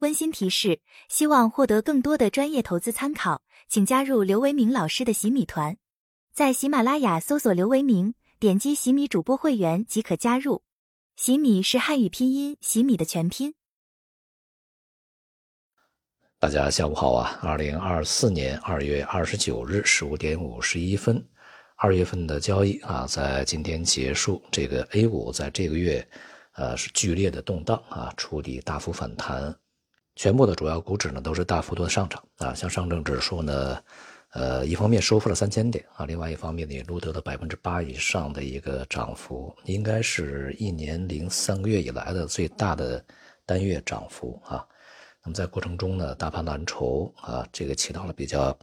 [0.00, 5.76] 温馨提示：希望获得更多的专业投资参考，请加入刘维明老师的洗米团，
[6.32, 10.62] 在喜马拉雅搜索刘维明，点击洗米主播会员即可加入。
[11.16, 13.54] 洗米是汉语拼音洗米的全拼。
[16.38, 17.36] 大家下午好啊！
[17.42, 21.20] 二零二四年二月二十九日十五点五十一分，
[21.74, 24.40] 二月份的交易啊，在今天结束。
[24.52, 26.08] 这个 A 股在这个月，
[26.52, 29.52] 呃，是剧烈的动荡啊，触底大幅反弹。
[30.18, 33.80] 全部的主要股指呢都是大幅度的上涨啊，像上证指数呢，
[34.32, 43.02] 呃，一方面收复了三千点啊，另外一方面呢也录得了百分之八以上的一个涨幅，应该是一年零三个月以来的最大的
[43.46, 44.66] 单月涨幅啊。
[45.22, 48.58] 那么在过程中呢，大盘蓝筹啊，这个起到了比较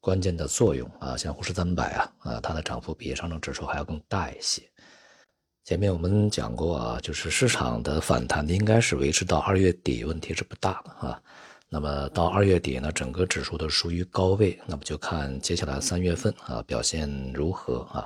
[0.00, 4.68] 关键的作用啊，像沪深三百啊啊，它的涨幅比上证指数还要更大一些。
[5.64, 11.22] 前面我们讲过啊，就是市场的反弹应该是维持到二月底，问题是不大的啊。
[11.68, 18.04] 那么到二月底呢，整个指数都属于高位，那么就看接下来三月份啊表现如何啊。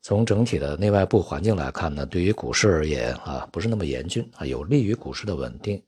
[0.00, 5.82] 从整体的内外部环境来看呢，对于股市而言啊，不是那么严峻啊，有利于股市的稳定。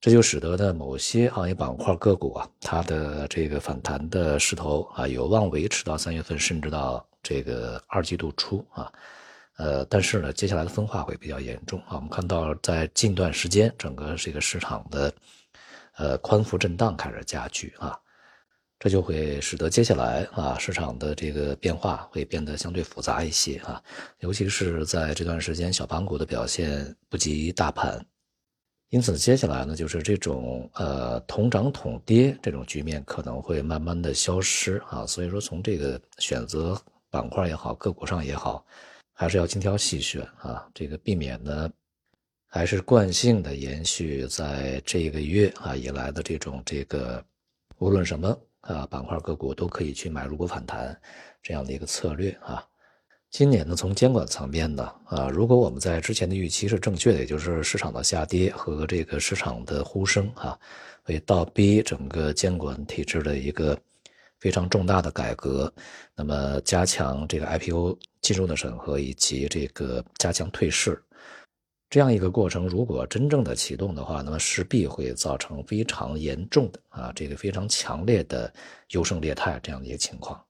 [0.00, 8.92] 这就使得呢某些行业板块个股啊，它的这个反弹的势头啊，有望维持到三月份，甚至到这个二季度初啊。
[9.56, 11.94] 呃，但是呢，接下来的分化会比较严重啊。
[11.94, 15.14] 我们看到，在近段时间，整个这个市场的
[15.96, 17.96] 呃宽幅震荡开始加剧啊，
[18.80, 23.80] 这就会使得接下来啊市场的这个变化会变得相对复杂一些啊。
[24.18, 28.04] 尤其是在这段时间，小盘股的表现不及大盘，
[28.88, 35.06] 因此接下来呢，就是这种呃同涨同跌这种局面可能会慢慢的消失啊。
[35.06, 36.76] 所以说，从这个选择
[37.08, 38.66] 板块也好，个股上也好。
[39.16, 41.70] 还是要精挑细选啊，这个避免呢，
[42.46, 47.24] 还是惯性的延续在这个月啊以来的这种这个，
[47.78, 51.00] 无论什么啊板块个股都可以去买入股反弹
[51.40, 52.66] 这样的一个策略啊。
[53.30, 60.58] 今年呢，从监管层面呢啊，如果我们在之前的预期是正确的，也就是市场的下跌和这个市场的呼声啊，
[61.04, 63.78] 会倒逼整个监管体制的一个。
[64.40, 65.72] 非常重大的改革，
[66.14, 70.98] 那么加强这个 IPO 进入的审核，以及这个加强退市，
[71.90, 78.50] 这样一个过程，如果真正的启动的话，那么势必会造成非常严重的啊，这个非常强烈的
[78.92, 80.42] 优胜劣汰这样的一个情况。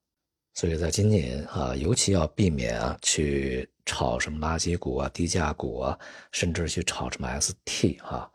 [0.54, 5.98] 所以在今年啊，尤其要避免啊去炒什么垃圾股啊、低价股啊，
[6.30, 8.30] 甚至去炒什么 ST 啊。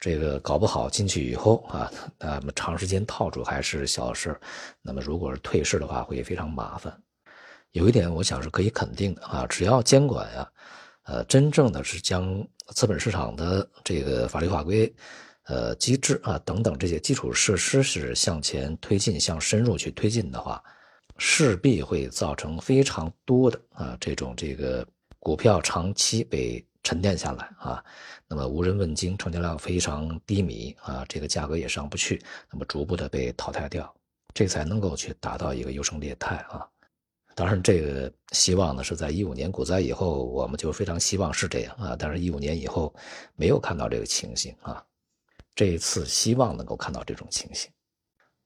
[0.00, 4.34] 这个搞不好进去以后啊，那么长时间套住还是小事
[4.80, 7.02] 那么如果是退市的话，会非常麻烦。
[7.76, 10.50] 有一点我想是可以肯定的啊，只要监管呀，
[11.04, 14.90] 呃，真正的是将资本市场的这个法律法规、
[15.44, 20.62] 呃机制啊等等这些基础设施是向前推进、向深入去推进的话，
[21.18, 24.86] 势必会造成非常多的啊这种这个
[25.20, 26.64] 股票长期被。
[26.86, 27.82] 沉淀下来啊，
[28.28, 33.92] 那么无人问津，成交量非常低迷啊，这个价格也上不去，那么逐步的被淘汰掉，
[34.32, 36.64] 这才能够去达到一个优胜劣汰啊。
[37.36, 41.94] 当然，这个希望呢是在一五年股灾以后，我们就非常希望是这样啊。
[41.96, 42.92] 但是，一五年以后
[43.36, 44.82] 没有看到这个情形啊。
[45.54, 47.70] 这一次希望能够看到这种情形，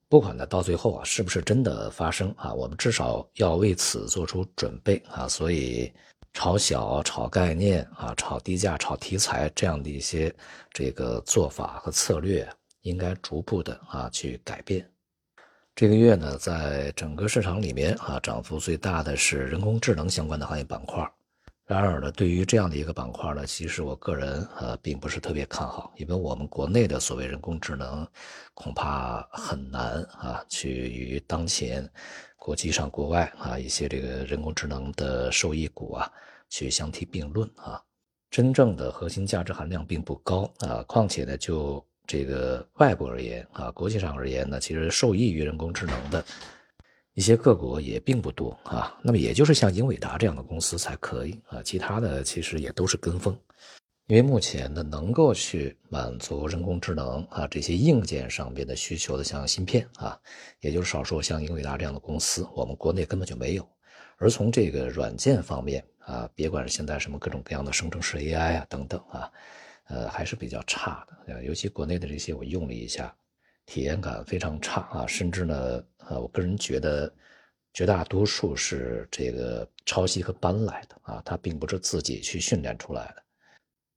[0.09, 5.27] 不管呢到最后啊是不是真的发生啊，我们至少要为此做出准备啊。
[5.27, 5.91] 所以。
[6.33, 10.33] 炒小、炒概念啊，炒低价、炒题材这样的一些
[10.71, 12.47] 这个做法和策略，
[12.83, 14.89] 应该逐步的啊去改变。
[15.73, 21.09] 这个月呢，在整个市场里面啊，涨幅最大的是人工智能相关的行业板块。
[21.65, 28.05] 然而呢，对于这样的一个板块呢，其实我个人呃并不是特别看好，因为我们国内的所谓人工智能，
[28.53, 31.89] 恐怕很难啊去与当前。
[32.35, 36.11] 国际上、国外啊，一些这个人工智能的受益股啊，
[36.49, 37.81] 去相提并论啊，
[38.29, 40.83] 真正的核心价值含量并不高啊。
[40.87, 46.23] 况且呢，就这个外部而言啊，国际上而言呢，其实受益于人工智能的
[47.13, 48.97] 一些各国也并不多啊。
[49.01, 53.37] 那么，也就是像英伟达这样的公司才可以啊，其他的其实也都是跟风。
[54.07, 60.19] 因为目前呢，能够去满足人工智能啊这些硬件上边的需求的，像芯片啊，
[60.59, 63.65] 也就是少数像英伟达这样的公司，我们国内根本就没有。
[64.17, 69.31] 而从这个软件方面啊，别管是现在什么各种各样的生成式 AI 啊等等啊，
[69.91, 71.43] 呃，还是比较差的。
[71.43, 73.13] 尤其国内的这些，我用了一下，
[73.65, 77.13] 体验感非常差啊，甚至呢，呃，我个人觉得
[77.73, 83.23] 绝大多数是这个抄袭和搬来的啊，它并不是自己去训练出来的。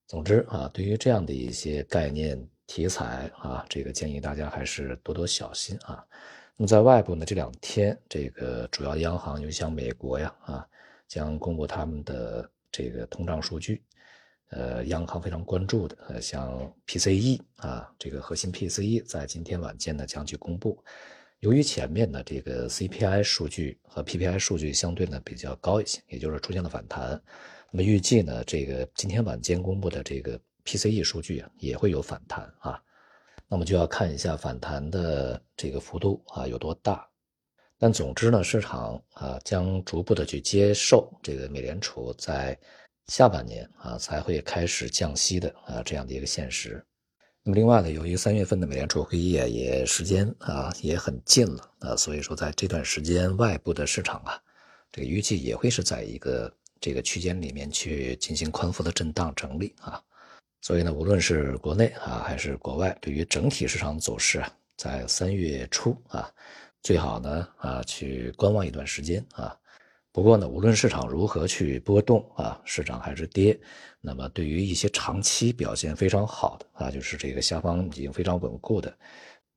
[0.07, 6.05] 总之啊，对于这样的一些概念题材啊，这个建议大家还是多多小心啊。
[6.57, 10.67] 那么在外部呢，这两天这个主要央行，尤其像美国呀啊，
[11.09, 13.83] 将公布他们的这个通胀数据。
[14.51, 20.79] 呃，央行非常关注的，呃，像 PCE 啊，这个核心 PCE 在今天晚间呢将去公布。
[21.41, 27.21] 由于前面的这个 CPI 数据和 PPI 数据相对呢比较高一些，也就是出现了反弹。
[27.73, 32.81] 那么预计呢，这个今天晚间公布的这个 PCE 数据啊也会有反弹啊。
[33.49, 37.05] 那么就要看一下反弹的这个幅度啊有多大。
[37.77, 42.57] 但总之呢，市场啊将逐步的去接受这个美联储在。
[43.09, 46.85] 下半年啊才会开始降息的啊这样的一个现实。
[47.43, 54.41] 那么另外呢，由于三月份的美联储会议啊也时间啊也很近了啊，所以说在这段时间外部的市场啊，
[54.91, 60.03] 这个预计也会是在一个这个区间里面去进行宽幅的震荡整理啊。
[60.63, 66.33] 所以呢，无论是国内啊还是国外，对于整体市场走势啊，在三月初啊，
[66.83, 69.55] 最好呢啊去观望一段时间啊。
[70.15, 73.59] 不过呢，无论市场如何去波动啊，市涨还是跌，
[74.01, 78.97] 那么对于一些长期表现非常好的啊，就是这个下方已经非常稳固的，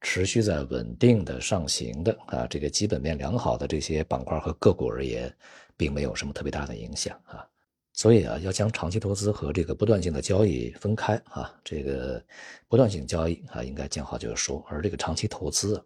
[0.01, 5.31] 持续在稳定的上行的啊，这个基本面良好的这些板块和个股而言，
[5.77, 7.47] 并没有什么特别大的影响啊。
[7.93, 12.19] 所以啊，要将长期投资和这个波段性的交易分开啊，这个
[12.67, 15.79] 波段性交易啊，应该见好就收，而这个长期投资，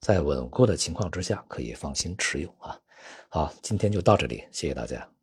[0.00, 2.76] 在稳固的情况之下，可以放心持有啊。
[3.28, 5.19] 好，今天就到这里，谢谢大家。